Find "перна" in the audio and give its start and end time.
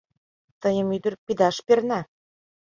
1.65-1.99